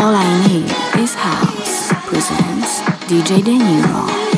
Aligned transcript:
All 0.00 0.14
I 0.14 0.48
Need 0.48 0.72
is 0.98 1.12
House 1.14 1.92
presents 2.08 2.80
DJ 3.06 3.44
De 3.44 3.52
Niro. 3.52 4.29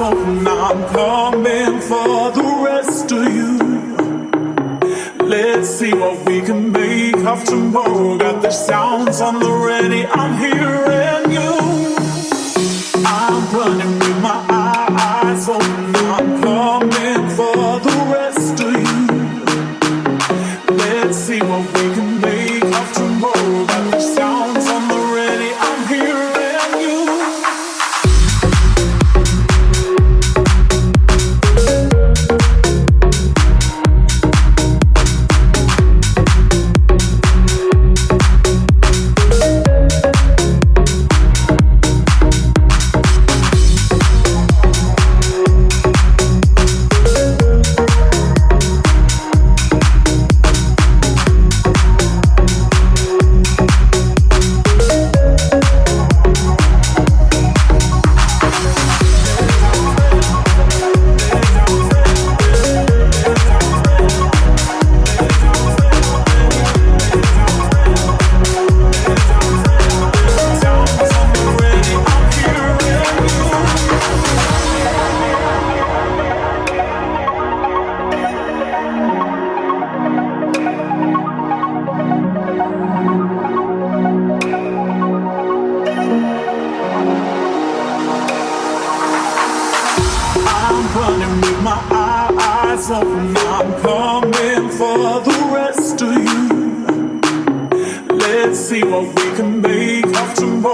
I'm 0.00 0.88
coming 0.90 1.80
for 1.80 2.30
the 2.30 2.62
rest 2.64 3.10
of 3.10 3.34
you. 3.34 3.58
Let's 5.26 5.68
see 5.68 5.92
what 5.92 6.24
we 6.24 6.40
can 6.40 6.70
make 6.70 7.16
of 7.16 7.42
tomorrow. 7.42 8.16
Got 8.16 8.42
the 8.42 8.50
sounds 8.52 9.20
on 9.20 9.40
the 9.40 9.50
ready, 9.50 10.06
I'm 10.06 10.36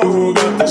for 0.00 0.32
the 0.58 0.66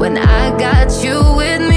when 0.00 0.16
I 0.16 0.58
got 0.58 1.04
you 1.04 1.20
with 1.36 1.60
me. 1.60 1.69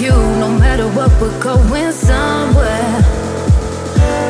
you. 0.00 0.12
No 0.12 0.48
matter 0.58 0.88
what, 0.88 1.10
we're 1.20 1.38
going 1.40 1.92
somewhere. 1.92 3.00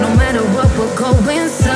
No 0.02 0.14
matter 0.16 0.42
what, 0.54 0.68
we're 0.76 0.96
going 0.96 1.48
somewhere. 1.48 1.69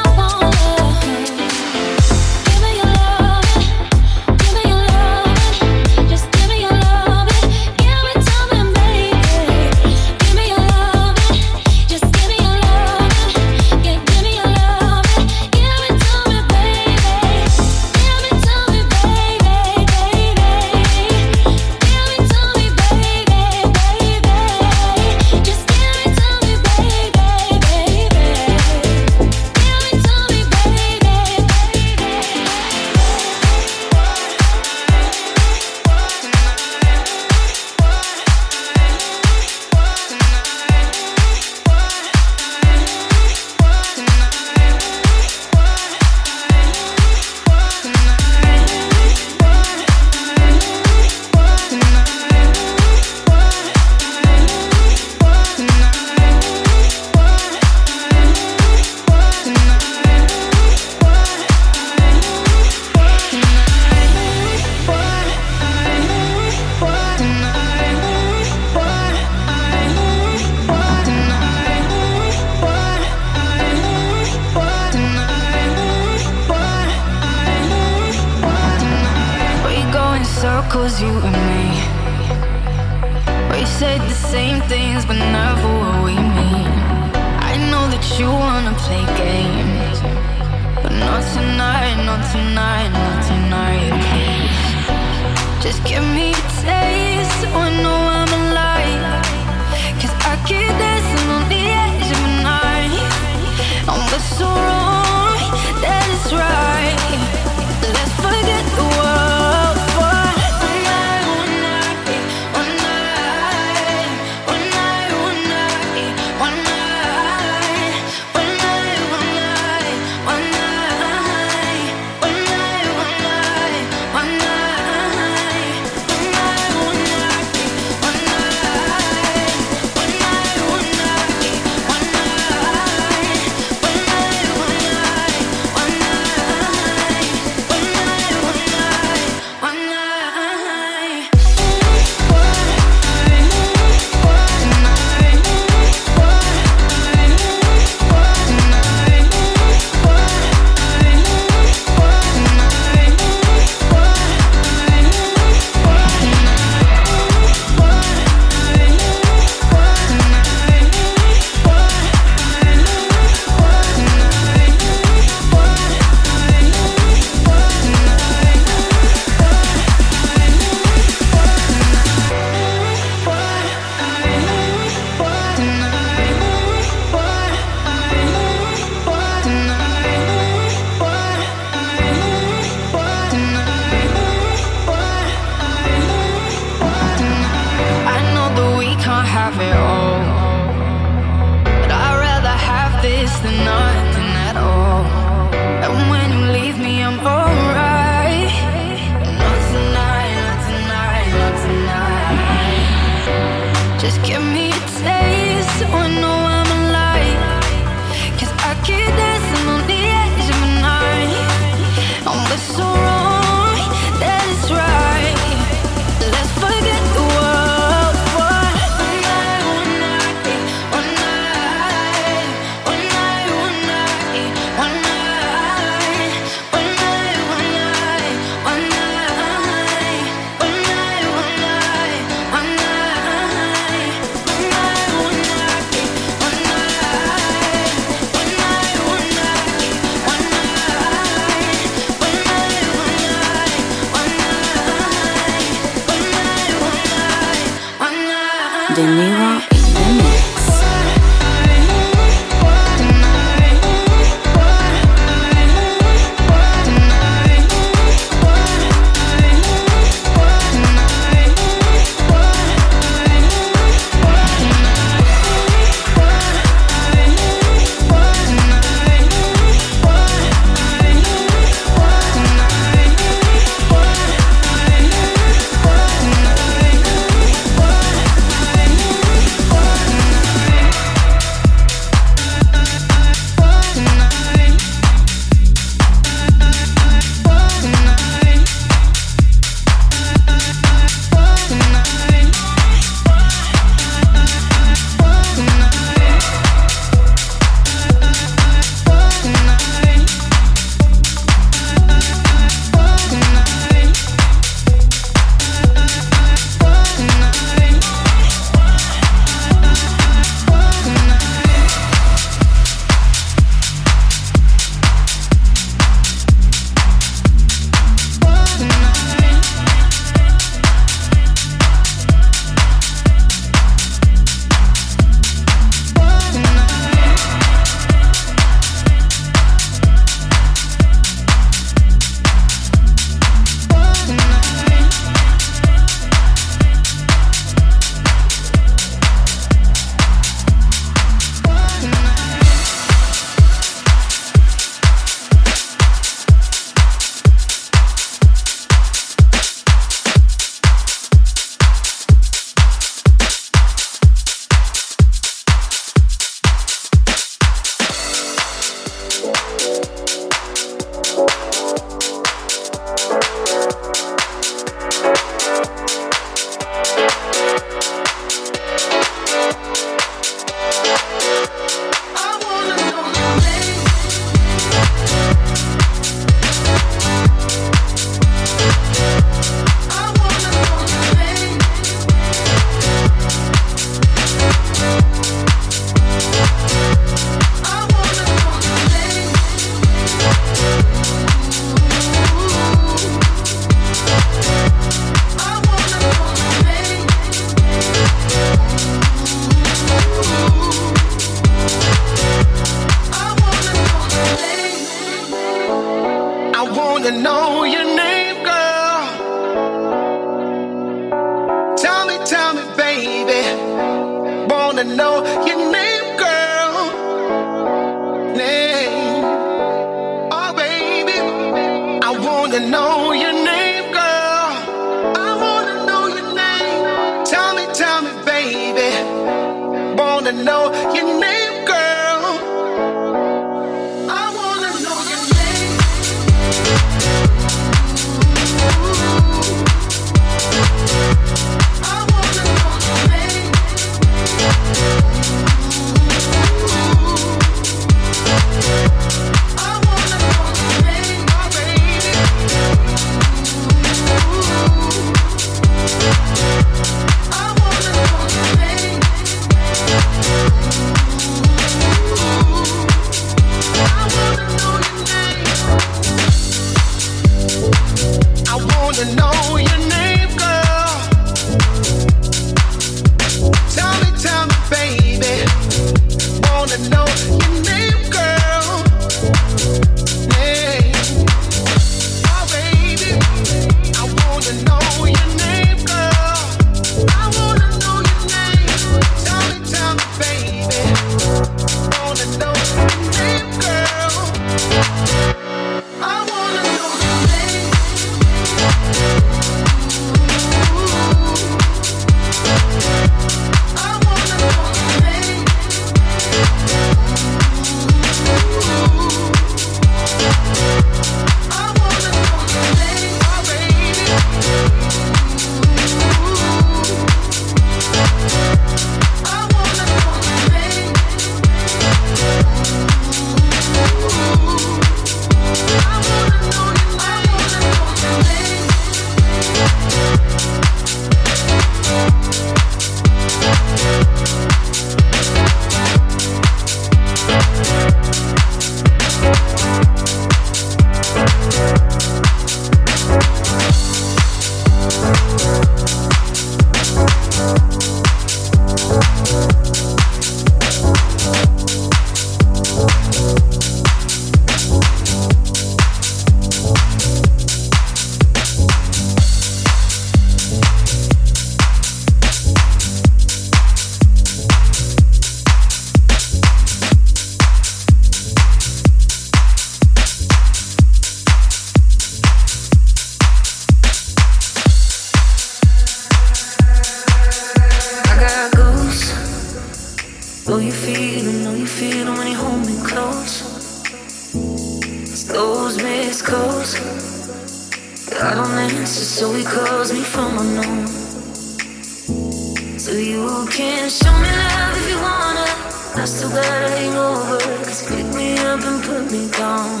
can 593.78 594.10
show 594.10 594.32
me 594.32 594.50
love 594.50 594.96
if 594.96 595.08
you 595.08 595.18
wanna. 595.22 596.20
I 596.20 596.24
still 596.24 596.50
got 596.50 596.66
a 596.66 596.90
hangover. 596.98 597.58
Cause 597.84 598.02
pick 598.08 598.26
me 598.34 598.58
up 598.58 598.80
and 598.82 599.00
put 599.04 599.30
me 599.30 599.48
down. 599.52 600.00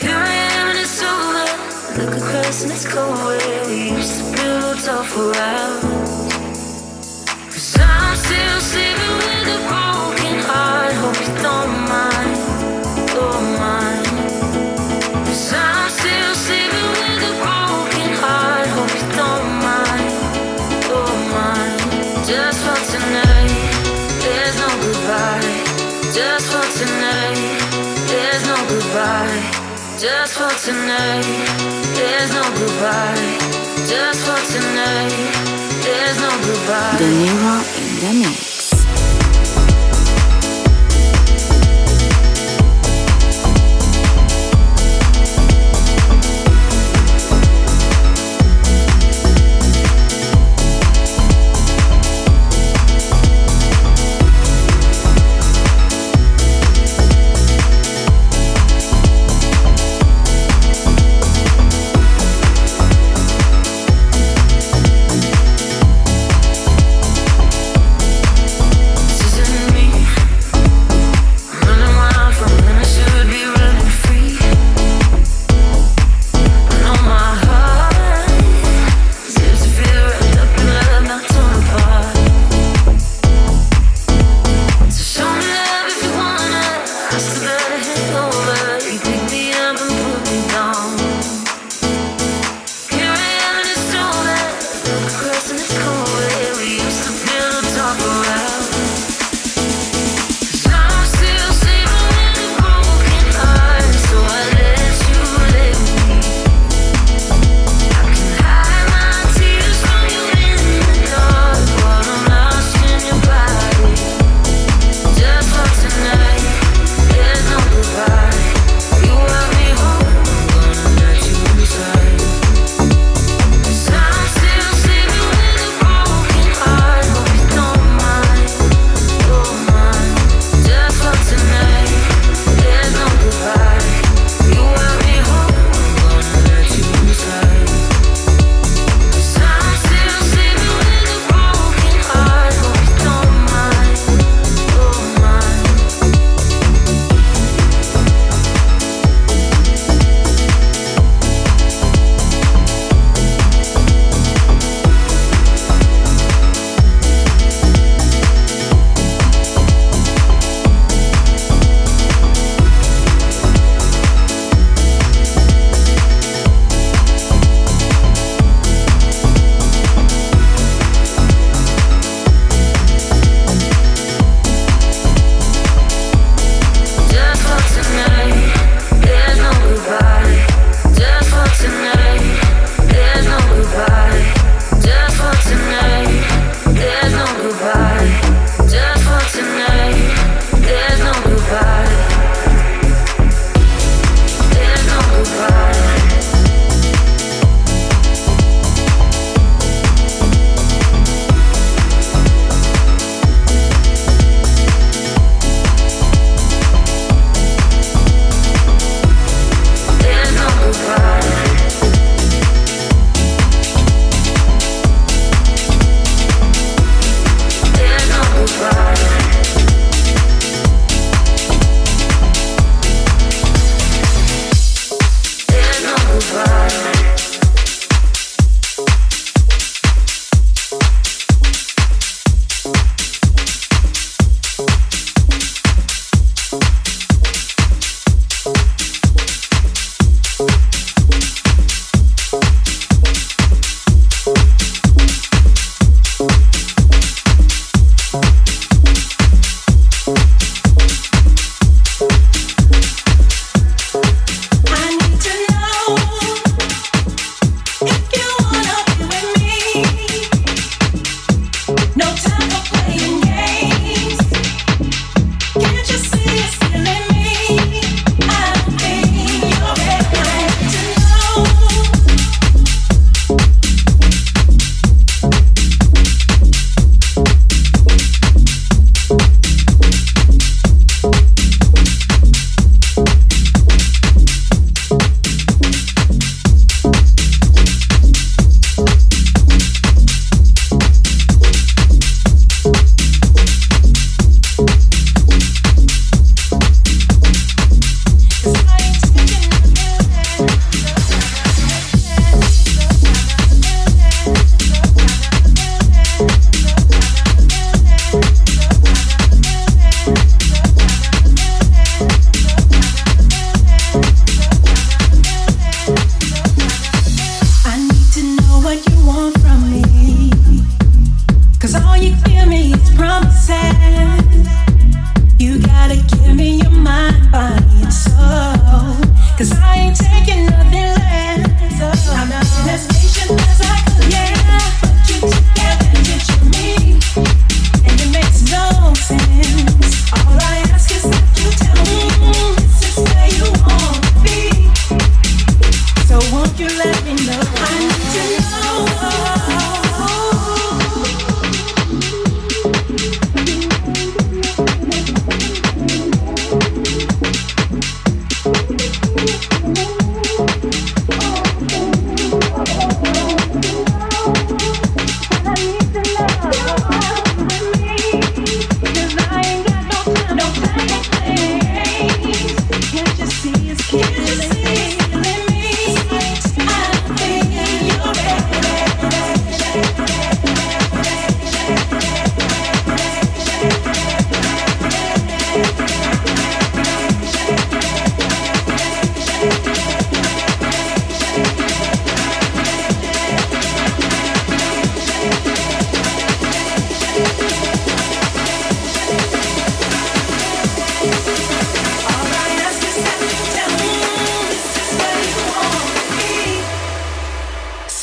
Here 0.00 0.16
I 0.16 0.32
am 0.56 0.68
and 0.70 0.78
it's 0.78 1.02
over. 1.02 1.44
Look 1.98 2.16
across 2.22 2.62
and 2.62 2.72
it's 2.72 2.90
cold 2.90 3.18
where 3.26 3.66
we 3.68 3.90
used 3.90 4.16
to 4.16 4.24
build 4.34 4.88
off 4.88 5.14
around. 5.18 5.83
tonight, 30.64 31.22
there's 31.94 32.32
no 32.32 32.42
goodbye. 32.56 33.36
Just 33.86 34.20
for 34.24 34.40
tonight, 34.50 35.12
there's 35.84 36.18
no 36.20 36.30
goodbye. 36.46 36.96
De 36.96 37.04
Niro 37.04 37.54
in 37.76 38.00
the 38.00 38.26
mix. 38.26 38.43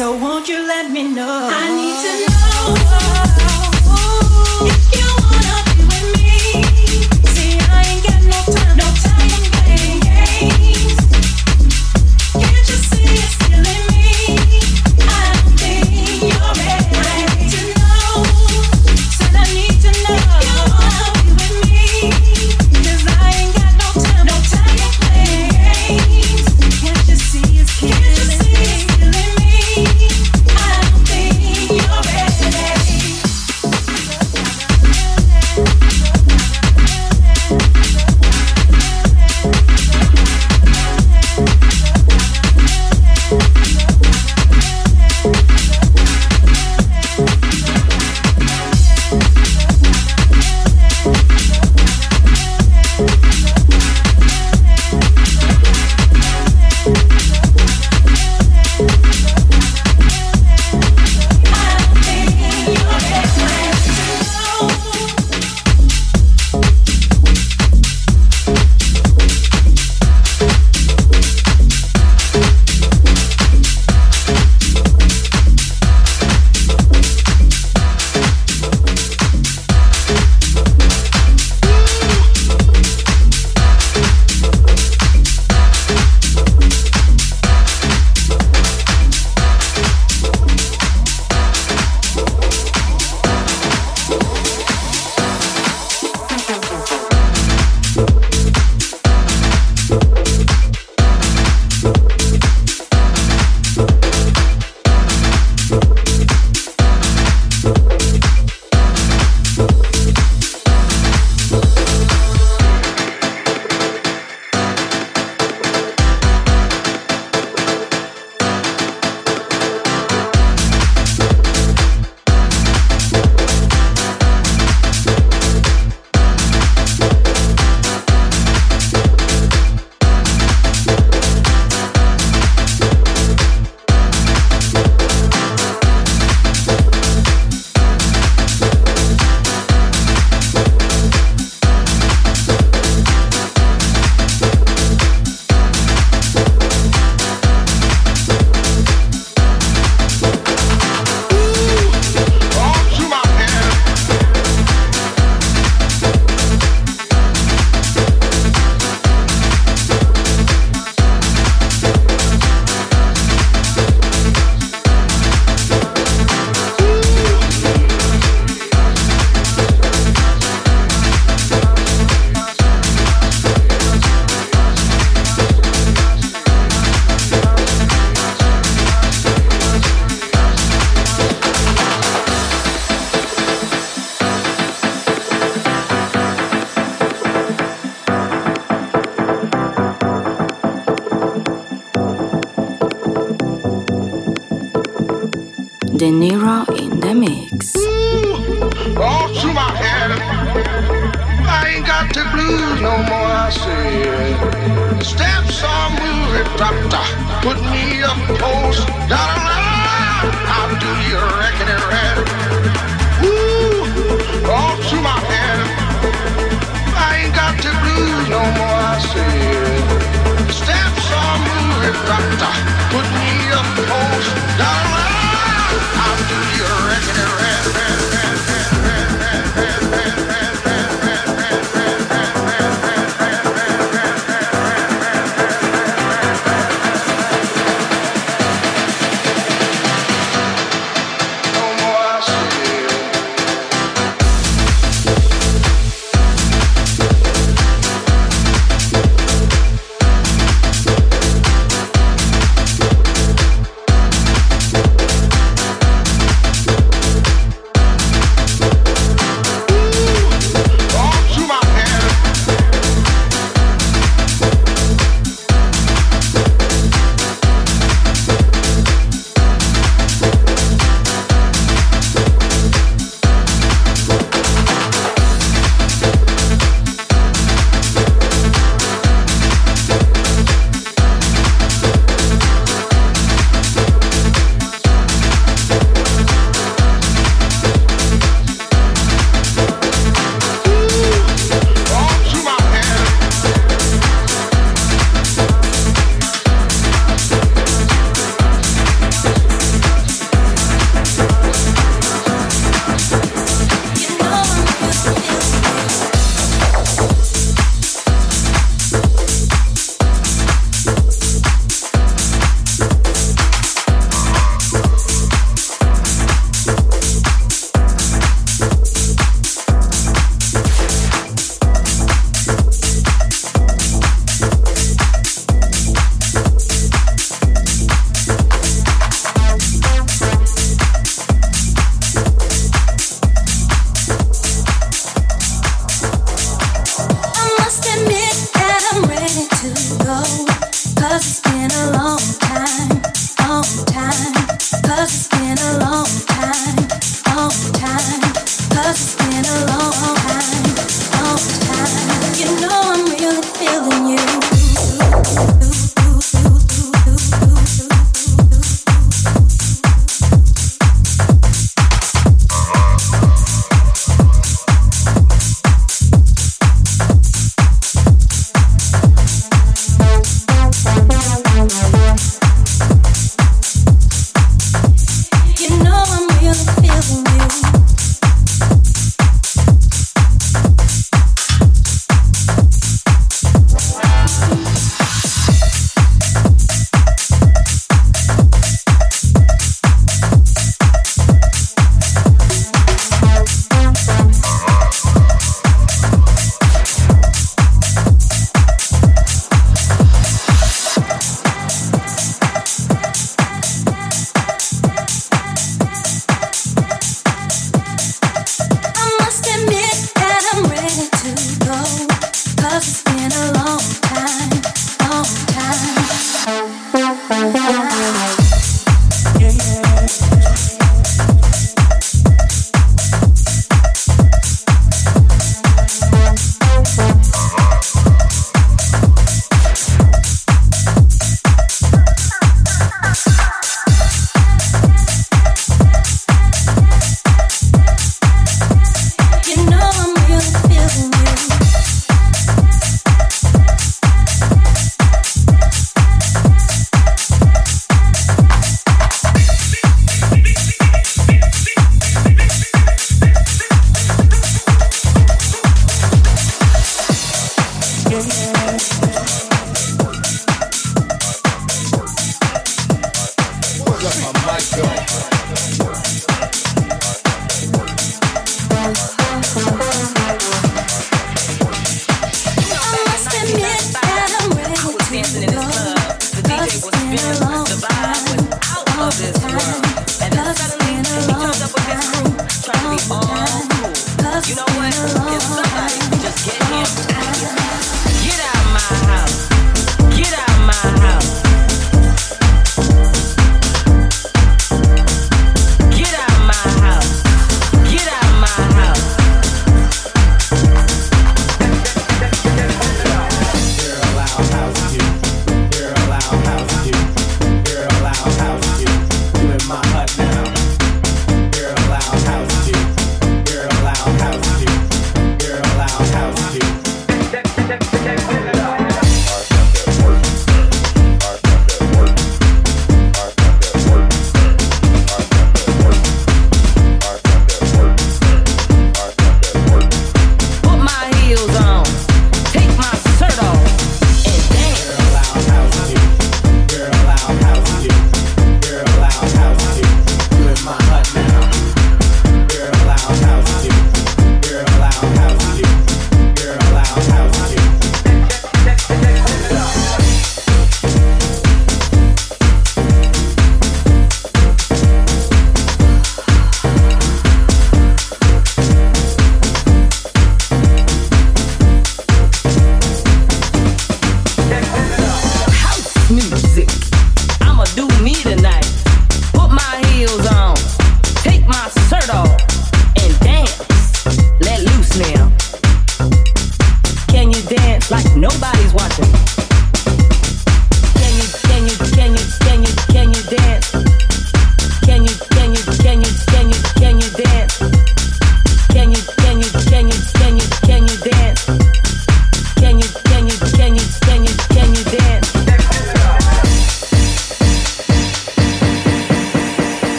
So 0.00 0.16
won't 0.16 0.48
you 0.48 0.66
let 0.66 0.90
me 0.90 1.02
know? 1.12 1.50
I 1.52 1.68
need 1.76 1.96
to 2.04 2.12
know 2.24 2.72
if 4.66 4.80
you 4.96 5.08
wanna 5.28 5.56
be 5.68 5.80
with 5.90 6.06
me. 6.16 6.36
See, 7.34 7.52
I 7.60 7.84
ain't 7.84 8.02
got 8.08 8.20
no 8.32 8.40
time, 8.56 8.76
no 8.80 8.88
time, 9.04 9.42
games. 10.00 10.99